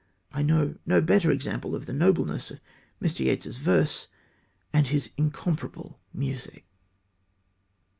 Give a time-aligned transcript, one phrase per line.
[0.33, 2.59] I know no better example of the nobleness of
[2.99, 3.19] Mr.
[3.23, 4.07] Yeats's verse
[4.73, 6.65] and his incomparable music.